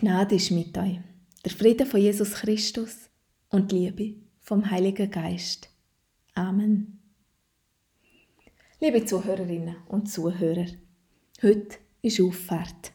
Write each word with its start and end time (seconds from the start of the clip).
Gnade 0.00 0.36
ist 0.36 0.52
mit 0.52 0.78
euch, 0.78 1.00
der 1.44 1.50
Friede 1.50 1.84
von 1.84 2.00
Jesus 2.00 2.34
Christus 2.34 3.10
und 3.50 3.72
die 3.72 3.78
Liebe 3.78 4.14
vom 4.38 4.70
Heiligen 4.70 5.10
Geist. 5.10 5.68
Amen. 6.34 7.00
Liebe 8.78 9.04
Zuhörerinnen 9.04 9.74
und 9.88 10.08
Zuhörer, 10.08 10.66
heute 11.42 11.78
ist 12.00 12.20
Auffahrt. 12.20 12.92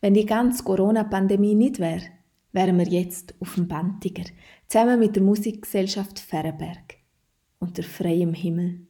Wenn 0.00 0.14
die 0.14 0.24
ganze 0.24 0.64
Corona-Pandemie 0.64 1.54
nicht 1.54 1.80
wäre, 1.80 2.06
wären 2.50 2.78
wir 2.78 2.88
jetzt 2.88 3.34
auf 3.38 3.56
dem 3.56 3.68
Bantiger, 3.68 4.24
zusammen 4.68 4.98
mit 4.98 5.16
der 5.16 5.22
Musikgesellschaft 5.22 6.18
Ferrenberg 6.18 6.94
unter 7.58 7.82
freiem 7.82 8.32
Himmel. 8.32 8.86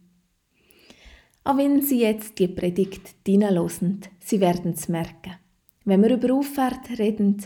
Auch 1.42 1.56
wenn 1.56 1.82
Sie 1.82 2.02
jetzt 2.02 2.38
die 2.38 2.46
Predigt 2.46 3.16
hineinhören, 3.26 4.02
Sie 4.20 4.38
werden 4.38 4.74
es 4.74 4.88
merken. 4.88 5.34
Wenn 5.88 6.02
wir 6.02 6.14
über 6.14 6.34
Auffahrt 6.34 6.98
reden, 6.98 7.40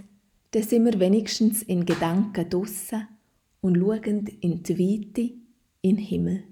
dann 0.53 0.62
sind 0.62 0.86
wir 0.86 0.99
wenigstens 0.99 1.62
in 1.62 1.85
Gedanken 1.85 2.49
draussen 2.49 3.07
und 3.61 3.76
schauen 3.76 4.26
in 4.40 4.63
die 4.63 4.79
Weite, 4.79 5.35
in 5.82 5.96
den 5.96 5.99
Himmel. 5.99 6.44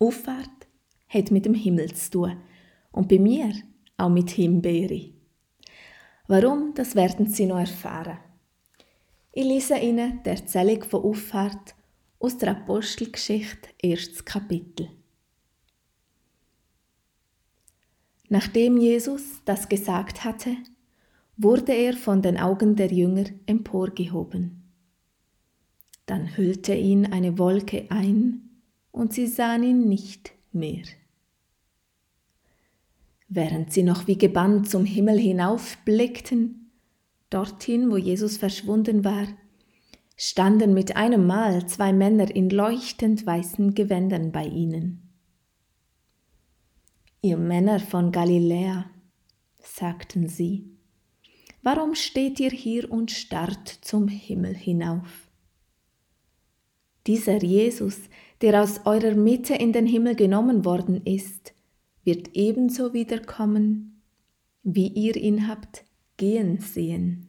Auffahrt 0.00 0.66
hat 1.08 1.30
mit 1.30 1.46
dem 1.46 1.54
Himmel 1.54 1.94
zu 1.94 2.10
tun 2.10 2.36
und 2.90 3.06
bei 3.06 3.20
mir 3.20 3.52
auch 3.98 4.08
mit 4.08 4.30
Himbeere. 4.30 5.10
Warum, 6.26 6.74
das 6.74 6.96
werden 6.96 7.28
Sie 7.28 7.46
noch 7.46 7.60
erfahren. 7.60 8.18
Ich 9.30 9.44
lese 9.44 9.78
Ihnen 9.78 10.24
die 10.24 10.30
Erzählung 10.30 10.82
von 10.82 11.04
Auffahrt 11.04 11.76
aus 12.18 12.36
der 12.36 12.50
Apostelgeschichte, 12.50 13.68
erstes 13.80 14.24
Kapitel. 14.24 14.88
Nachdem 18.32 18.76
Jesus 18.76 19.42
das 19.44 19.68
gesagt 19.68 20.24
hatte, 20.24 20.56
wurde 21.36 21.72
er 21.72 21.94
von 21.94 22.22
den 22.22 22.38
Augen 22.38 22.76
der 22.76 22.92
Jünger 22.92 23.24
emporgehoben. 23.46 24.72
Dann 26.06 26.36
hüllte 26.36 26.72
ihn 26.72 27.06
eine 27.06 27.38
Wolke 27.38 27.90
ein, 27.90 28.46
und 28.92 29.12
sie 29.12 29.26
sahen 29.26 29.64
ihn 29.64 29.88
nicht 29.88 30.32
mehr. 30.52 30.84
Während 33.28 33.72
sie 33.72 33.82
noch 33.82 34.06
wie 34.06 34.18
gebannt 34.18 34.68
zum 34.68 34.84
Himmel 34.84 35.18
hinaufblickten, 35.18 36.70
dorthin, 37.30 37.90
wo 37.90 37.96
Jesus 37.96 38.36
verschwunden 38.36 39.04
war, 39.04 39.26
standen 40.16 40.72
mit 40.72 40.94
einem 40.94 41.26
Mal 41.26 41.66
zwei 41.66 41.92
Männer 41.92 42.32
in 42.32 42.48
leuchtend 42.48 43.26
weißen 43.26 43.74
Gewändern 43.74 44.30
bei 44.30 44.46
ihnen. 44.46 45.09
Ihr 47.22 47.36
Männer 47.36 47.80
von 47.80 48.12
Galiläa, 48.12 48.88
sagten 49.62 50.26
sie, 50.26 50.70
warum 51.60 51.94
steht 51.94 52.40
ihr 52.40 52.48
hier 52.50 52.90
und 52.90 53.10
starrt 53.10 53.68
zum 53.68 54.08
Himmel 54.08 54.54
hinauf? 54.54 55.28
Dieser 57.06 57.42
Jesus, 57.42 57.98
der 58.40 58.62
aus 58.62 58.86
eurer 58.86 59.14
Mitte 59.14 59.54
in 59.54 59.74
den 59.74 59.84
Himmel 59.84 60.14
genommen 60.14 60.64
worden 60.64 61.04
ist, 61.04 61.52
wird 62.04 62.30
ebenso 62.32 62.94
wiederkommen, 62.94 64.00
wie 64.62 64.88
ihr 64.88 65.14
ihn 65.16 65.46
habt 65.46 65.84
gehen 66.16 66.58
sehen. 66.60 67.28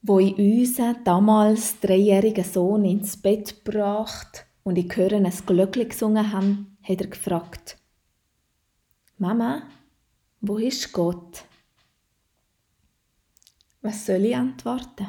Wo 0.00 0.20
ich 0.20 0.38
unseren 0.38 1.04
damals 1.04 1.80
dreijährigen 1.80 2.44
Sohn 2.44 2.86
ins 2.86 3.16
Bett 3.16 3.62
bracht, 3.62 4.45
und 4.66 4.76
ich 4.78 4.96
höre 4.96 5.12
ein 5.12 5.32
Glöckchen 5.46 5.88
gesungen 5.88 6.32
haben, 6.32 6.76
hat 6.82 7.00
er 7.00 7.06
gefragt, 7.06 7.78
Mama, 9.16 9.62
wo 10.40 10.58
ist 10.58 10.92
Gott? 10.92 11.44
Was 13.80 14.04
soll 14.04 14.24
ich 14.24 14.34
antworten? 14.34 15.06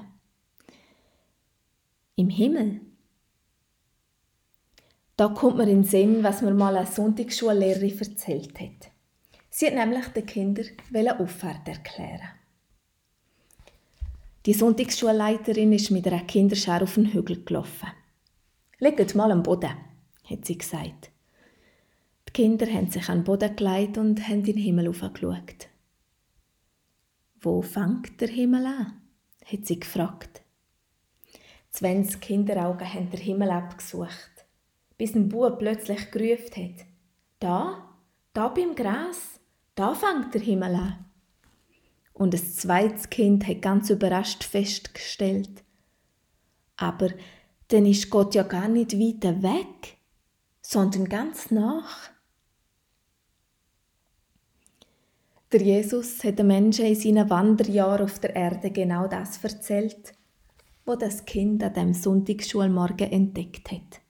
Im 2.17 2.29
Himmel. 2.29 2.81
Da 5.15 5.29
kommt 5.29 5.57
mir 5.57 5.63
in 5.63 5.81
den 5.81 5.83
Sinn, 5.83 6.23
was 6.23 6.43
mir 6.43 6.53
mal 6.53 6.77
eine 6.77 6.85
Sonntagsschullehrerin 6.85 7.97
erzählt 7.97 8.59
hat. 8.59 8.91
Sie 9.49 9.65
hat 9.65 9.73
nämlich 9.73 10.07
den 10.09 10.27
Kindern 10.27 11.19
Auffahrt 11.19 11.67
erklären. 11.67 12.29
Die 14.45 14.53
Sonntagsschulleiterin 14.53 15.73
ist 15.73 15.89
mit 15.89 16.05
einer 16.05 16.25
Kinderschar 16.25 16.83
auf 16.83 16.93
den 16.93 17.11
Hügel 17.11 17.43
gelaufen. 17.43 17.96
Legt 18.79 19.15
mal 19.15 19.31
am 19.31 19.41
Boden, 19.41 19.75
hat 20.23 20.45
sie 20.45 20.57
gesagt. 20.57 21.09
Die 22.27 22.33
Kinder 22.33 22.67
haben 22.67 22.91
sich 22.91 23.09
an 23.09 23.19
den 23.19 23.23
Boden 23.23 23.55
gelegt 23.55 23.97
und 23.97 24.27
haben 24.27 24.39
in 24.39 24.43
den 24.43 24.57
Himmel 24.57 24.87
aufgeschaut. 24.87 25.67
Wo 27.41 27.61
fängt 27.61 28.21
der 28.21 28.27
Himmel 28.27 28.65
an? 28.65 29.01
hat 29.45 29.65
sie 29.65 29.79
gefragt. 29.79 30.41
Zwanzig 31.71 32.21
Kinderaugen 32.21 32.93
haben 32.93 33.09
den 33.09 33.19
Himmel 33.19 33.49
abgesucht, 33.49 34.45
bis 34.97 35.15
ein 35.15 35.29
Bub 35.29 35.57
plötzlich 35.57 36.11
gerufen 36.11 36.55
hat. 36.55 36.85
Da, 37.39 37.95
da 38.33 38.47
beim 38.49 38.75
Gras, 38.75 39.39
da 39.73 39.95
fängt 39.95 40.33
der 40.33 40.41
Himmel 40.41 40.75
an. 40.75 41.05
Und 42.13 42.33
ein 42.33 42.43
zweites 42.43 43.09
Kind 43.09 43.47
hat 43.47 43.61
ganz 43.61 43.89
überrascht 43.89 44.43
festgestellt. 44.43 45.63
Aber 46.75 47.09
dann 47.69 47.85
ist 47.85 48.09
Gott 48.09 48.35
ja 48.35 48.43
gar 48.43 48.67
nicht 48.67 48.97
weiter 48.97 49.41
weg, 49.43 49.97
sondern 50.61 51.05
ganz 51.05 51.51
nach. 51.51 52.11
Der 55.51 55.61
Jesus 55.61 56.23
hat 56.23 56.39
den 56.39 56.47
Menschen 56.47 56.85
in 56.85 56.95
seinen 56.95 57.29
Wanderjahren 57.29 58.03
auf 58.03 58.19
der 58.19 58.35
Erde 58.35 58.69
genau 58.71 59.07
das 59.07 59.41
erzählt, 59.43 60.13
was 60.85 60.99
das 60.99 61.25
Kind 61.25 61.63
an 61.63 61.73
dem 61.73 61.93
Sonntagsschulmorgen 61.93 63.11
entdeckt 63.11 63.71
hat. 63.71 64.01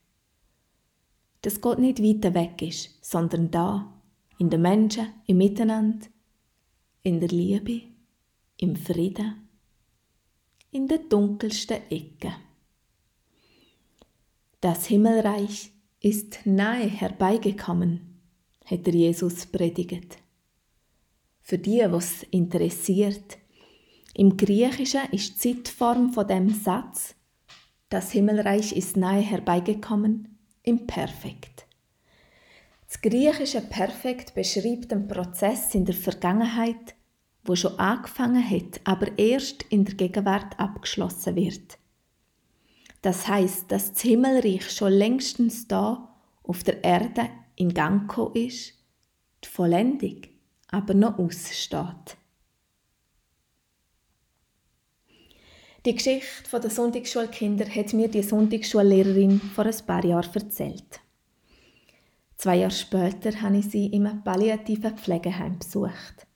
Dass 1.43 1.61
Gott 1.61 1.77
nicht 1.77 2.01
weiter 2.01 2.33
weg 2.33 2.61
ist, 2.61 3.05
sondern 3.05 3.51
da, 3.51 3.93
in 4.39 4.49
den 4.49 4.61
Menschen, 4.61 5.13
im 5.27 5.37
Miteinander, 5.37 6.07
in 7.03 7.19
der 7.19 7.29
Liebe, 7.29 7.81
im 8.57 8.75
Frieden, 8.75 9.47
in 10.71 10.87
den 10.87 11.07
dunkelsten 11.09 11.81
Ecken. 11.89 12.46
Das 14.67 14.85
Himmelreich 14.87 15.71
ist 16.01 16.41
nahe 16.43 16.89
herbeigekommen, 16.89 18.19
hat 18.65 18.85
Jesus 18.85 19.45
predigt. 19.45 20.17
Für 21.39 21.57
die, 21.57 21.85
was 21.87 22.23
interessiert, 22.31 23.37
im 24.13 24.35
Griechischen 24.35 25.09
ist 25.13 25.41
die 25.41 25.55
Zeitform 25.63 26.11
von 26.11 26.27
dem 26.27 26.49
Satz 26.49 27.15
Das 27.87 28.11
Himmelreich 28.11 28.75
ist 28.75 28.97
nahe 28.97 29.21
herbeigekommen 29.21 30.37
im 30.63 30.85
Perfekt. 30.85 31.65
Das 32.89 32.99
griechische 32.99 33.61
Perfekt 33.61 34.35
beschreibt 34.35 34.91
den 34.91 35.07
Prozess 35.07 35.73
in 35.75 35.85
der 35.85 35.95
Vergangenheit, 35.95 36.93
wo 37.45 37.55
schon 37.55 37.79
angefangen 37.79 38.43
hat, 38.43 38.81
aber 38.83 39.17
erst 39.17 39.63
in 39.69 39.85
der 39.85 39.95
Gegenwart 39.95 40.59
abgeschlossen 40.59 41.37
wird. 41.37 41.77
Das 43.01 43.27
heißt, 43.27 43.71
dass 43.71 43.93
das 43.93 44.01
Himmelreich 44.01 44.69
schon 44.69 44.93
längstens 44.93 45.67
da 45.67 46.15
auf 46.43 46.63
der 46.63 46.83
Erde 46.83 47.29
in 47.55 47.73
Gang 47.73 48.07
gekommen 48.07 48.35
ist, 48.35 48.73
die 49.43 49.49
Vollendung 49.49 50.21
aber 50.69 50.93
noch 50.93 51.17
aussteht. 51.17 52.17
Die 55.85 55.95
Geschichte 55.95 56.59
der 56.59 56.69
Sonntagsschulkinder 56.69 57.65
hat 57.65 57.93
mir 57.93 58.09
die 58.09 58.23
Sonntagsschullehrerin 58.23 59.39
vor 59.39 59.65
ein 59.65 59.85
paar 59.85 60.03
Jahren 60.03 60.33
erzählt. 60.33 60.99
Zwei 62.35 62.57
Jahre 62.57 62.71
später 62.71 63.41
habe 63.41 63.57
ich 63.57 63.69
sie 63.69 63.87
im 63.87 64.21
palliativen 64.23 64.97
Pflegeheim 64.97 65.57
besucht. 65.57 66.27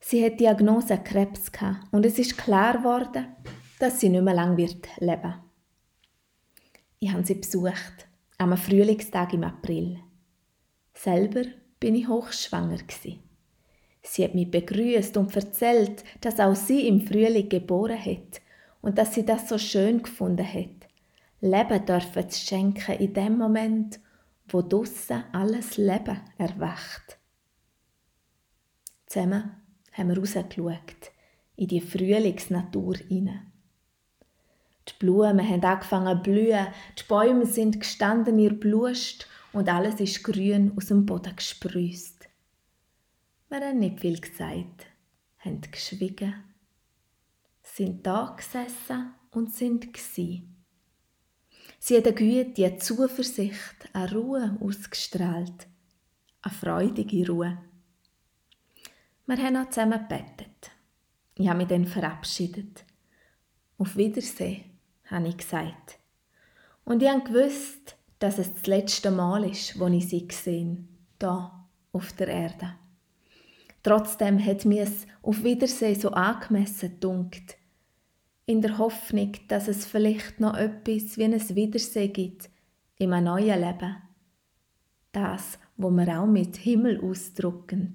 Sie 0.00 0.24
hat 0.24 0.38
Diagnose 0.38 0.98
Krebs 0.98 1.50
und 1.90 2.04
es 2.04 2.18
ist 2.18 2.36
klar 2.36 2.78
geworden, 2.78 3.26
dass 3.78 4.00
sie 4.00 4.08
nicht 4.08 4.22
mehr 4.22 4.34
lange 4.34 4.56
leben 4.56 4.82
wird. 5.00 5.34
Ich 6.98 7.12
habe 7.12 7.24
sie 7.24 7.34
besucht, 7.34 8.08
am 8.38 8.56
Frühlingstag 8.56 9.32
im 9.32 9.44
April. 9.44 9.98
Selber 10.94 11.44
bin 11.78 11.94
ich 11.94 12.08
hochschwanger 12.08 12.78
Sie 14.02 14.24
hat 14.24 14.34
mich 14.34 14.50
begrüßt 14.50 15.16
und 15.16 15.34
erzählt, 15.34 16.04
dass 16.20 16.40
auch 16.40 16.54
sie 16.54 16.86
im 16.86 17.06
Frühling 17.06 17.48
geboren 17.48 18.02
hat 18.02 18.40
und 18.80 18.98
dass 18.98 19.14
sie 19.14 19.26
das 19.26 19.48
so 19.48 19.58
schön 19.58 20.02
gefunden 20.02 20.46
hat. 20.46 20.88
Leben 21.40 21.84
dürfen 21.84 22.30
zu 22.30 22.46
schenken 22.46 22.94
in 22.98 23.12
dem 23.12 23.36
Moment, 23.36 24.00
wo 24.48 24.62
draussen 24.62 25.24
alles 25.32 25.76
Leben 25.76 26.20
erwacht. 26.38 27.18
Zusammen 29.06 29.56
haben 29.92 30.08
wir 30.08 30.18
rausgeschaut 30.18 31.12
in 31.56 31.68
die 31.68 31.80
Frühlingsnatur 31.80 32.96
hinein. 33.08 33.52
Die 34.96 35.04
Blumen 35.04 35.46
haben 35.46 35.64
angefangen 35.64 36.16
zu 36.16 36.22
blühen, 36.22 36.66
die 36.98 37.02
Bäume 37.06 37.46
sind 37.46 37.80
gestanden, 37.80 38.38
ihr 38.38 38.58
Blust 38.58 39.28
und 39.52 39.68
alles 39.68 40.00
ist 40.00 40.24
grün 40.24 40.72
aus 40.76 40.86
dem 40.86 41.04
Boden 41.04 41.36
gesprüßt. 41.36 42.28
Wir 43.48 43.60
haben 43.60 43.78
nicht 43.78 44.00
viel 44.00 44.20
gesagt, 44.20 44.86
haben 45.38 45.60
geschwiegen, 45.60 46.34
sind 47.62 48.06
da 48.06 48.34
gesessen 48.36 49.14
und 49.30 49.54
sind 49.54 49.92
gsi. 49.92 50.48
Sie 51.78 51.96
hat 51.96 52.06
eine 52.06 52.14
Güte, 52.14 52.64
eine 52.64 52.78
Zuversicht, 52.78 53.88
eine 53.92 54.12
Ruhe 54.12 54.58
ausgestrahlt, 54.60 55.68
eine 56.42 56.54
freudige 56.54 57.28
Ruhe. 57.28 57.58
Wir 59.26 59.36
haben 59.36 59.56
auch 59.56 59.68
zusammen 59.70 60.00
gebetet. 60.08 60.70
Ich 61.34 61.48
habe 61.48 61.58
mich 61.58 61.68
dann 61.68 61.84
verabschiedet. 61.84 62.84
Auf 63.78 63.96
Wiedersehen, 63.96 64.75
habe 65.06 65.28
ich 65.28 65.36
gesagt. 65.36 65.98
Und 66.84 67.02
ich 67.02 67.08
wusste, 67.08 67.94
dass 68.18 68.38
es 68.38 68.52
das 68.52 68.66
letzte 68.66 69.10
Mal 69.10 69.48
ist, 69.48 69.78
wo 69.78 69.86
ich 69.88 70.08
sie 70.08 70.26
gesehen 70.26 70.88
da 71.18 71.66
auf 71.92 72.12
der 72.12 72.28
Erde. 72.28 72.74
Trotzdem 73.82 74.44
hat 74.44 74.64
mir 74.64 74.82
es 74.82 75.06
auf 75.22 75.44
Wiedersehen 75.44 75.98
so 75.98 76.10
angemessen 76.10 76.98
dunkt, 77.00 77.56
in 78.44 78.62
der 78.62 78.78
Hoffnung, 78.78 79.32
dass 79.48 79.68
es 79.68 79.86
vielleicht 79.86 80.40
noch 80.40 80.56
etwas 80.56 81.18
wie 81.18 81.24
ein 81.24 81.56
Wiedersehen 81.56 82.12
gibt 82.12 82.50
in 82.98 83.12
einem 83.12 83.26
neuen 83.26 83.60
Leben. 83.60 83.96
Das, 85.12 85.58
wo 85.76 85.90
wir 85.90 86.20
auch 86.20 86.26
mit 86.26 86.56
Himmel 86.56 87.00
ausdrucken. 87.00 87.94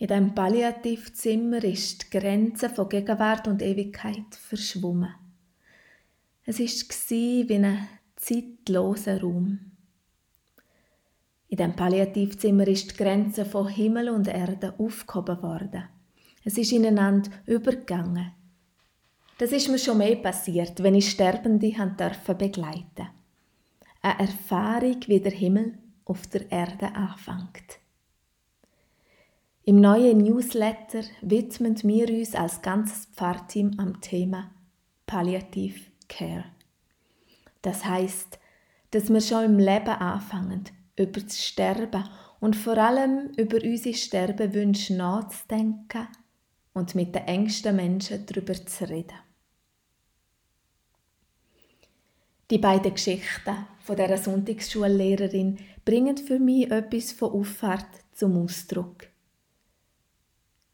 In 0.00 0.06
dem 0.06 0.34
Palliativzimmer 0.34 1.62
ist 1.62 2.04
die 2.04 2.18
Grenze 2.18 2.70
von 2.70 2.88
Gegenwart 2.88 3.46
und 3.46 3.60
Ewigkeit 3.60 4.34
verschwommen. 4.34 5.14
Es 6.46 6.58
war 6.58 6.66
wie 6.66 7.54
ein 7.54 7.86
zeitloser 8.16 9.20
Raum. 9.20 9.58
In 11.48 11.58
dem 11.58 11.76
Palliativzimmer 11.76 12.66
ist 12.66 12.92
die 12.92 12.96
Grenze 12.96 13.44
von 13.44 13.68
Himmel 13.68 14.08
und 14.08 14.26
Erde 14.26 14.72
aufgehoben 14.78 15.42
worden. 15.42 15.84
Es 16.44 16.56
ist 16.56 16.72
ineinander 16.72 17.30
übergegangen. 17.44 18.32
Das 19.36 19.52
ist 19.52 19.68
mir 19.68 19.78
schon 19.78 19.98
mehr 19.98 20.16
passiert, 20.16 20.82
wenn 20.82 20.94
ich 20.94 21.10
Sterbende 21.10 21.72
dürfen 21.98 22.38
begleiten. 22.38 23.08
Eine 24.00 24.20
Erfahrung, 24.20 25.00
wie 25.08 25.20
der 25.20 25.32
Himmel 25.32 25.76
auf 26.06 26.26
der 26.28 26.50
Erde 26.50 26.86
anfängt. 26.94 27.79
Im 29.64 29.78
neuen 29.80 30.18
Newsletter 30.18 31.02
widmen 31.20 31.76
wir 31.82 32.08
uns 32.08 32.34
als 32.34 32.62
ganzes 32.62 33.06
Pfarrteam 33.14 33.74
am 33.78 34.00
Thema 34.00 34.50
Palliative 35.04 35.78
Care. 36.08 36.44
Das 37.60 37.84
heißt, 37.84 38.38
dass 38.90 39.10
wir 39.10 39.20
schon 39.20 39.44
im 39.44 39.58
Leben 39.58 39.88
anfangen, 39.90 40.64
über 40.96 41.20
das 41.20 41.44
Sterben 41.44 42.08
und 42.40 42.56
vor 42.56 42.78
allem 42.78 43.32
über 43.36 43.58
unsere 43.62 43.94
Sterbewünsche 43.94 44.94
nachzudenken 44.94 46.08
und 46.72 46.94
mit 46.94 47.14
den 47.14 47.26
engsten 47.26 47.76
Menschen 47.76 48.24
darüber 48.24 48.54
zu 48.54 48.88
reden. 48.88 49.18
Die 52.50 52.58
beiden 52.58 52.94
Geschichten 52.94 53.66
von 53.80 53.96
der 53.96 54.16
Sonntagsschullehrerin 54.16 55.58
bringen 55.84 56.16
für 56.16 56.38
mich 56.38 56.70
etwas 56.70 57.12
von 57.12 57.32
Auffahrt 57.32 57.86
zum 58.12 58.42
Ausdruck. 58.42 59.09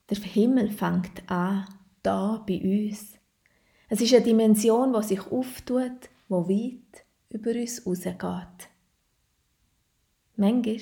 Der 0.09 0.19
Himmel 0.19 0.71
fängt 0.71 1.29
an, 1.29 1.67
da 2.03 2.45
bei 2.47 2.61
uns. 2.63 3.15
Es 3.89 4.01
ist 4.01 4.15
eine 4.15 4.25
Dimension, 4.25 4.93
die 4.93 5.03
sich 5.03 5.21
auftut, 5.31 6.11
wo 6.29 6.49
weit 6.49 7.05
über 7.31 7.51
uns 7.51 7.85
rausgeht. 7.87 8.69
Manchmal 10.37 10.81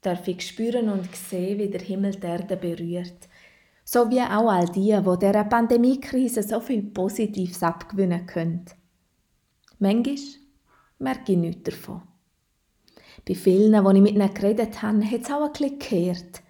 darf 0.00 0.28
ich 0.28 0.46
spüren 0.46 0.88
und 0.88 1.14
sehen, 1.14 1.58
wie 1.58 1.68
der 1.68 1.80
Himmel 1.80 2.12
die 2.12 2.26
Erde 2.26 2.56
berührt. 2.56 3.28
So 3.84 4.10
wie 4.10 4.20
auch 4.20 4.50
all 4.50 4.66
die, 4.66 4.92
die 4.92 5.18
dieser 5.18 5.44
Pandemiekrise 5.44 6.42
so 6.42 6.60
viel 6.60 6.82
Positives 6.82 7.62
abgewinnen 7.62 8.26
können. 8.26 8.64
Manchmal 9.78 10.16
merke 10.98 11.32
ich 11.32 11.38
nichts 11.38 11.64
davon. 11.64 12.02
Bei 13.26 13.34
vielen, 13.34 13.72
die 13.72 13.96
ich 13.96 14.02
mit 14.02 14.14
ihnen 14.14 14.34
geredet 14.34 14.80
habe, 14.82 15.04
hat 15.04 15.20
es 15.20 15.30
auch 15.30 15.44
ein 15.44 15.52
bisschen 15.52 15.78
gekehrt. 15.78 16.42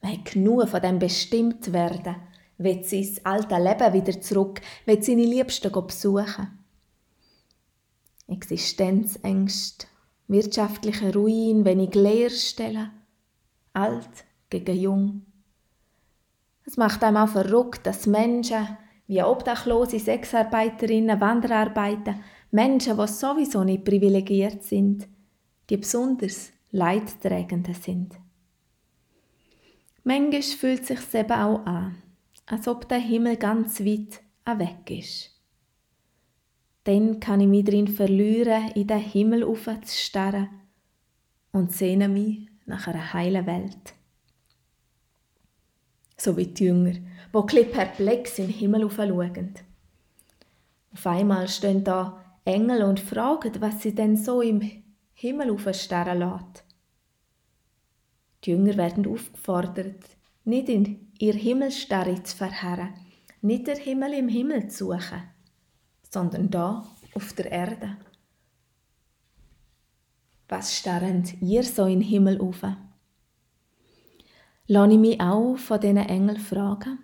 Man 0.00 0.12
hat 0.12 0.32
genug 0.32 0.68
von 0.68 0.80
dem 0.80 0.98
bestimmt 0.98 1.72
werden, 1.72 2.16
will 2.58 2.84
sie 2.84 3.00
ins 3.00 3.24
alte 3.24 3.56
Leben 3.56 3.92
wieder 3.92 4.20
zurück, 4.20 4.60
will 4.86 5.02
seine 5.02 5.24
Liebsten 5.24 5.72
besuchen. 5.72 6.58
Existenzängste, 8.28 9.86
wirtschaftliche 10.28 11.12
Ruin, 11.12 11.64
wenig 11.64 11.94
Leerstellen, 11.94 12.90
alt 13.72 14.24
gegen 14.48 14.76
jung. 14.76 15.22
Es 16.64 16.76
macht 16.76 17.02
einem 17.02 17.16
auch 17.16 17.28
verrückt, 17.28 17.84
dass 17.86 18.06
Menschen 18.06 18.78
wie 19.08 19.22
Obdachlose, 19.22 19.98
Sexarbeiterinnen, 19.98 21.20
Wanderarbeiter, 21.20 22.14
Menschen, 22.52 22.96
die 22.96 23.08
sowieso 23.08 23.64
nicht 23.64 23.84
privilegiert 23.84 24.62
sind, 24.62 25.08
die 25.68 25.76
besonders 25.76 26.52
Leidtragende 26.70 27.74
sind. 27.74 28.19
Manchmal 30.02 30.42
fühlt 30.42 30.82
es 30.82 30.88
sich 30.88 31.14
eben 31.14 31.32
auch 31.32 31.64
an, 31.66 31.96
als 32.46 32.66
ob 32.66 32.88
der 32.88 32.98
Himmel 32.98 33.36
ganz 33.36 33.80
weit 33.80 34.20
weg 34.46 34.90
ist. 34.90 35.30
Dann 36.84 37.20
kann 37.20 37.40
ich 37.40 37.46
mich 37.46 37.64
darin 37.64 37.88
verlieren, 37.88 38.70
in 38.74 38.86
den 38.86 38.98
Himmel 38.98 39.44
aufzustarren 39.44 40.48
und 41.52 41.72
sehne 41.72 42.08
mich 42.08 42.48
nach 42.66 42.86
einer 42.86 43.12
heilen 43.12 43.46
Welt. 43.46 43.94
So 46.16 46.36
wie 46.36 46.46
die 46.46 46.64
Jünger, 46.64 46.94
die 47.32 47.64
perplex 47.64 48.38
in 48.38 48.46
den 48.46 48.54
Himmel 48.54 48.90
schauen. 48.90 49.54
Auf 50.92 51.06
einmal 51.06 51.48
stehen 51.48 51.84
da 51.84 52.24
Engel 52.44 52.82
und 52.82 53.00
fragen, 53.00 53.52
was 53.60 53.82
sie 53.82 53.94
denn 53.94 54.16
so 54.16 54.40
im 54.40 54.82
Himmel 55.12 55.50
aufstarren 55.50 56.18
lässt. 56.18 56.64
Die 58.44 58.50
Jünger 58.50 58.76
werden 58.76 59.06
aufgefordert, 59.06 60.04
nicht 60.44 60.68
in 60.68 61.12
ihr 61.18 61.34
Himmelsstarre 61.34 62.22
zu 62.22 62.36
verharren, 62.36 62.94
nicht 63.42 63.66
der 63.66 63.76
Himmel 63.76 64.14
im 64.14 64.28
Himmel 64.28 64.68
zu 64.68 64.86
suchen, 64.86 65.22
sondern 66.10 66.50
da 66.50 66.86
auf 67.14 67.32
der 67.34 67.50
Erde. 67.50 67.96
Was 70.48 70.76
starrend 70.76 71.40
ihr 71.40 71.62
so 71.62 71.84
in 71.84 72.00
den 72.00 72.08
Himmel 72.08 72.40
auf? 72.40 72.62
Lass 74.66 74.92
ich 74.92 74.98
mich 74.98 75.20
auch 75.20 75.56
von 75.56 75.80
diesen 75.80 75.96
Engeln 75.98 76.38
fragen? 76.38 76.98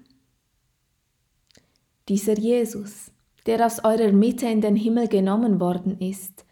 Dieser 2.08 2.38
Jesus, 2.38 3.10
der 3.46 3.64
aus 3.64 3.84
eurer 3.84 4.12
Mitte 4.12 4.46
in 4.46 4.60
den 4.60 4.76
Himmel 4.76 5.08
genommen 5.08 5.60
worden 5.60 5.98
ist, 6.00 6.44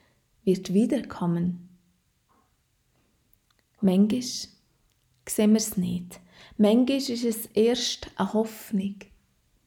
wird 0.44 0.72
wiederkommen. 0.72 1.68
Manchmal 3.80 4.53
sehen 5.28 5.52
wir 5.52 5.58
es 5.58 5.76
nicht. 5.76 6.20
Manchmal 6.56 6.98
ist 6.98 7.24
es 7.24 7.46
erst 7.46 8.10
eine 8.16 8.32
Hoffnung, 8.32 8.96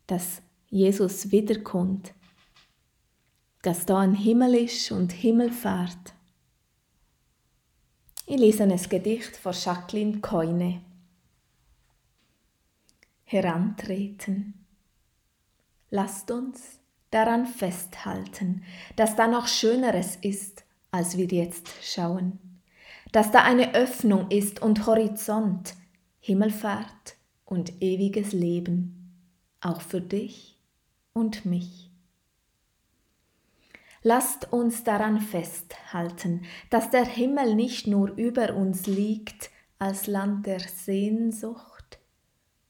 dass 0.06 0.42
Jesus 0.70 1.32
wiederkommt, 1.32 2.14
dass 3.62 3.86
da 3.86 4.00
ein 4.00 4.16
Himmel 4.16 4.56
ist 4.56 4.92
und 4.92 5.12
Himmelfahrt. 5.12 6.14
Ich 8.26 8.38
lese 8.38 8.64
ein 8.64 8.90
Gedicht 8.90 9.36
von 9.38 9.54
Jacqueline 9.54 10.20
Coyne. 10.20 10.82
Herantreten. 13.24 14.66
Lasst 15.90 16.32
uns 16.32 16.80
daran 17.12 17.46
festhalten, 17.46 18.64
dass 18.96 19.16
da 19.16 19.28
noch 19.28 19.48
Schöneres 19.48 20.18
ist, 20.18 20.64
als 20.92 21.18
wir 21.18 21.26
jetzt 21.26 21.70
schauen 21.82 22.57
dass 23.12 23.32
da 23.32 23.44
eine 23.44 23.74
Öffnung 23.74 24.30
ist 24.30 24.62
und 24.62 24.86
Horizont, 24.86 25.76
Himmelfahrt 26.20 27.16
und 27.46 27.82
ewiges 27.82 28.34
Leben, 28.34 29.14
auch 29.62 29.82
für 29.82 30.02
dich 30.02 30.58
und 31.14 31.46
mich. 31.46 31.90
Lasst 34.04 34.54
uns 34.54 34.84
daran 34.84 35.20
festhalten, 35.20 36.44
dass 36.70 36.90
der 36.92 37.06
Himmel 37.06 37.56
nicht 37.56 37.88
nur 37.88 38.12
über 38.16 38.56
uns 38.56 38.88
liegt 38.88 39.50
als 39.80 40.08
Land 40.08 40.46
der 40.46 40.60
Sehnsucht, 40.60 42.00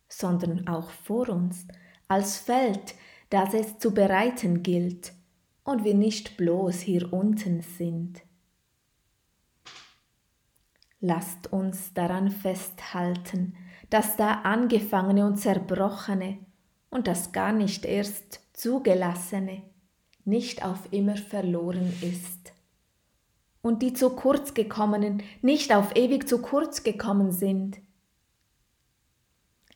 sondern 0.08 0.68
auch 0.68 0.90
vor 0.90 1.30
uns 1.30 1.68
als 2.08 2.38
Feld, 2.38 2.96
das 3.30 3.54
es 3.54 3.78
zu 3.78 3.94
bereiten 3.94 4.64
gilt 4.64 5.14
und 5.64 5.84
wir 5.84 5.94
nicht 5.94 6.38
bloß 6.38 6.80
hier 6.80 7.12
unten 7.12 7.62
sind. 7.62 8.22
Lasst 11.00 11.54
uns 11.54 11.94
daran 11.94 12.32
festhalten, 12.32 13.56
dass 13.90 14.16
da 14.16 14.42
angefangene 14.42 15.26
und 15.26 15.38
zerbrochene 15.38 16.40
und 16.90 17.08
das 17.08 17.32
gar 17.32 17.52
nicht 17.52 17.86
erst 17.86 18.42
zugelassene 18.54 19.64
nicht 20.26 20.66
auf 20.66 20.92
immer 20.92 21.16
verloren 21.16 21.94
ist. 22.02 22.52
und 23.68 23.82
die 23.82 23.94
zu 23.94 24.12
kurz 24.12 24.54
gekommenen 24.54 25.22
nicht 25.42 25.74
auf 25.74 25.96
ewig 25.96 26.28
zu 26.28 26.42
kurz 26.42 26.84
gekommen 26.84 27.32
sind. 27.32 27.80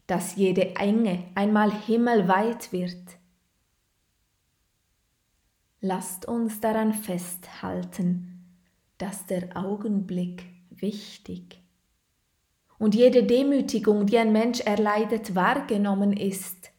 Dass 0.07 0.35
jede 0.35 0.75
Enge 0.75 1.25
einmal 1.35 1.71
himmelweit 1.71 2.71
wird. 2.71 3.17
Lasst 5.81 6.25
uns 6.25 6.59
daran 6.61 6.93
festhalten, 6.93 8.45
dass 8.97 9.25
der 9.25 9.57
Augenblick 9.57 10.45
wichtig. 10.81 11.61
Und 12.77 12.95
jede 12.95 13.23
Demütigung, 13.23 14.07
die 14.07 14.17
ein 14.17 14.31
Mensch 14.31 14.61
erleidet, 14.61 15.35
wahrgenommen 15.35 16.13
ist. 16.13 16.71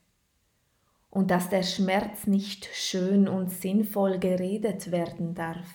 Und 1.10 1.30
dass 1.30 1.48
der 1.48 1.62
Schmerz 1.62 2.26
nicht 2.26 2.68
schön 2.72 3.28
und 3.28 3.50
sinnvoll 3.50 4.18
geredet 4.18 4.90
werden 4.90 5.34
darf. 5.34 5.68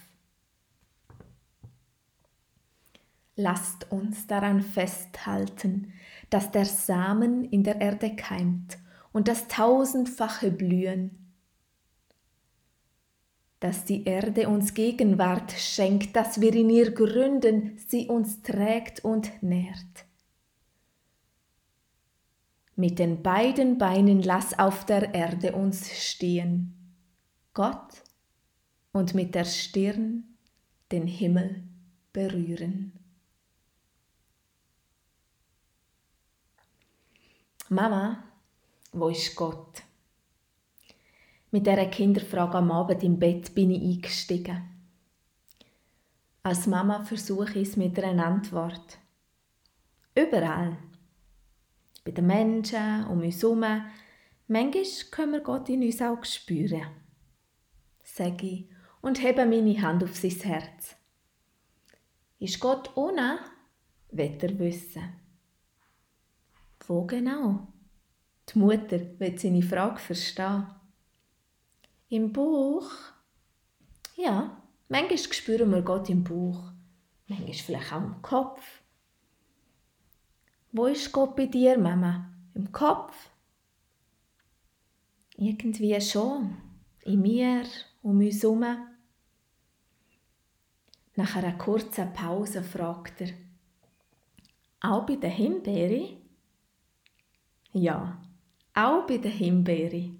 Lasst 3.35 3.91
uns 3.91 4.25
daran 4.25 4.61
festhalten, 4.61 5.93
dass 6.31 6.51
der 6.51 6.65
Samen 6.65 7.45
in 7.45 7.63
der 7.63 7.79
Erde 7.79 8.15
keimt 8.15 8.79
und 9.13 9.27
das 9.27 9.47
tausendfache 9.47 10.49
Blühen, 10.51 11.26
dass 13.59 13.85
die 13.85 14.05
Erde 14.05 14.49
uns 14.49 14.73
Gegenwart 14.73 15.51
schenkt, 15.51 16.15
dass 16.15 16.41
wir 16.41 16.53
in 16.53 16.69
ihr 16.69 16.91
gründen, 16.91 17.77
sie 17.87 18.07
uns 18.07 18.43
trägt 18.43 19.03
und 19.03 19.41
nährt. 19.41 20.05
Mit 22.75 22.99
den 22.99 23.23
beiden 23.23 23.79
Beinen 23.79 24.21
lass 24.21 24.59
auf 24.59 24.85
der 24.85 25.15
Erde 25.15 25.53
uns 25.53 25.91
stehen, 25.91 26.93
Gott, 27.55 28.03
und 28.91 29.15
mit 29.15 29.33
der 29.33 29.45
Stirn 29.45 30.37
den 30.91 31.07
Himmel 31.07 31.63
berühren. 32.13 32.93
Mama, 37.69 38.23
wo 38.91 39.09
ist 39.09 39.35
Gott? 39.35 39.86
Mit 41.57 41.65
dieser 41.65 41.87
Kinderfrage 41.87 42.59
am 42.59 42.69
Abend 42.69 43.01
im 43.01 43.17
Bett 43.17 43.55
bin 43.55 43.71
ich 43.71 43.81
eingestiegen. 43.81 44.61
Als 46.43 46.67
Mama 46.67 47.03
versuche 47.03 47.57
ich 47.57 47.69
es 47.69 47.75
mit 47.75 47.97
einer 47.97 48.27
Antwort. 48.27 48.99
Überall. 50.13 50.77
Bei 52.05 52.11
den 52.11 52.27
Menschen, 52.27 53.07
um 53.07 53.21
uns 53.21 53.41
herum. 53.41 53.65
Manchmal 54.47 54.83
können 55.09 55.31
wir 55.31 55.39
Gott 55.39 55.67
in 55.69 55.81
uns 55.81 55.99
auch 55.99 56.23
spüren. 56.23 56.91
Sage 58.03 58.45
ich 58.45 58.69
und 59.01 59.23
hebe 59.23 59.43
meine 59.47 59.81
Hand 59.81 60.03
auf 60.03 60.15
sein 60.15 60.29
Herz. 60.29 60.95
Ist 62.37 62.59
Gott 62.59 62.95
ohne? 62.95 63.39
Wird 64.11 64.43
er 64.43 64.59
wissen. 64.59 65.11
Wo 66.85 67.03
genau? 67.07 67.65
Die 68.47 68.59
Mutter 68.59 68.99
will 69.17 69.39
seine 69.39 69.63
Frage 69.63 69.97
verstehen. 69.97 70.67
Im 72.09 72.31
Buch? 72.31 72.89
Ja, 74.15 74.61
manchmal 74.87 75.17
spüren 75.17 75.71
wir 75.71 75.81
Gott 75.81 76.09
im 76.09 76.23
Buch, 76.23 76.71
manchmal 77.27 77.53
vielleicht 77.53 77.91
auch 77.91 78.01
im 78.01 78.21
Kopf. 78.21 78.61
Wo 80.71 80.85
ist 80.85 81.11
Gott 81.11 81.35
bei 81.35 81.47
dir, 81.47 81.77
Mama? 81.77 82.31
Im 82.53 82.71
Kopf? 82.71 83.29
Irgendwie 85.35 85.99
schon. 85.99 86.55
In 87.03 87.21
mir, 87.21 87.65
um 88.01 88.19
uns 88.19 88.41
herum. 88.41 88.65
Nach 91.15 91.35
einer 91.35 91.57
kurzen 91.57 92.13
Pause 92.13 92.63
fragt 92.63 93.21
er, 93.21 93.29
auch 94.79 95.05
bei 95.05 95.15
der 95.17 95.31
Himbeere? 95.31 96.17
Ja, 97.73 98.21
auch 98.73 99.05
bei 99.07 99.17
der 99.17 99.31
Himbeere. 99.31 100.11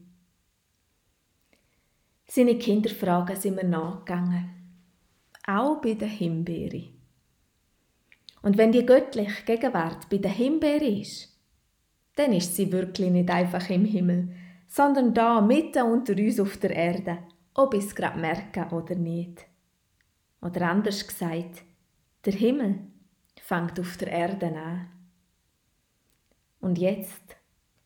Seine 2.29 2.57
Kinderfragen 2.57 3.35
sind 3.37 3.55
mir 3.55 3.63
nachgegangen. 3.63 4.49
Auch 5.45 5.81
bei 5.81 5.93
der 5.93 6.09
Himbeere. 6.09 6.89
Und 8.41 8.57
wenn 8.57 8.71
die 8.71 8.85
göttliche 8.85 9.43
Gegenwart 9.45 10.09
bei 10.09 10.17
der 10.17 10.31
Himbeere 10.31 10.85
ist, 10.85 11.33
dann 12.15 12.33
ist 12.33 12.55
sie 12.55 12.71
wirklich 12.71 13.11
nicht 13.11 13.29
einfach 13.29 13.69
im 13.69 13.85
Himmel, 13.85 14.29
sondern 14.67 15.13
da 15.13 15.39
mitten 15.39 15.83
unter 15.83 16.13
uns 16.13 16.39
auf 16.39 16.57
der 16.57 16.71
Erde, 16.71 17.19
ob 17.53 17.73
ich 17.73 17.85
es 17.85 17.95
gerade 17.95 18.19
merke 18.19 18.67
oder 18.75 18.95
nicht. 18.95 19.45
Oder 20.41 20.69
anders 20.69 21.07
gesagt, 21.07 21.63
der 22.25 22.33
Himmel 22.33 22.79
fängt 23.41 23.79
auf 23.79 23.97
der 23.97 24.09
Erde 24.09 24.47
an. 24.47 24.89
Und 26.59 26.77
jetzt 26.77 27.37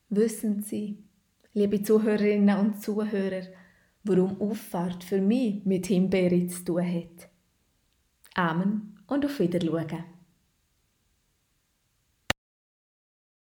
wissen 0.10 0.64
Sie, 0.64 1.04
liebe 1.54 1.84
Zuhörerinnen 1.84 2.58
und 2.58 2.82
Zuhörer, 2.82 3.44
warum 4.04 4.40
Auffahrt 4.42 5.04
für 5.04 5.22
mich 5.22 5.66
mit 5.66 5.88
Himbeere 5.88 6.48
zu 6.48 6.64
tun 6.64 6.86
hat. 6.86 7.30
Amen 8.36 9.00
und 9.08 9.26
auf 9.26 9.40
Wiedersehen. 9.40 10.21